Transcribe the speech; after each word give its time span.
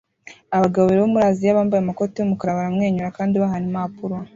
Abagabo 0.55 0.83
babiri 0.85 1.01
bo 1.03 1.11
muri 1.13 1.23
Aziya 1.29 1.57
bambaye 1.57 1.81
amakoti 1.81 2.15
yumukara 2.17 2.57
baramwenyura 2.57 3.15
kandi 3.17 3.35
bahana 3.41 3.65
impapuro 3.69 4.15